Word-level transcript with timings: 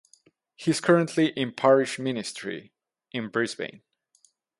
He 0.55 0.71
is 0.71 0.81
currently 0.81 1.27
in 1.27 1.51
parish 1.53 1.99
ministry 1.99 2.73
in 3.11 3.27
Brisbane. 3.27 3.83